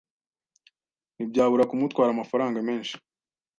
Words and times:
ntibyabura 1.15 1.67
kumutwara 1.69 2.09
amafaranga 2.13 2.57
menshi 2.67 2.95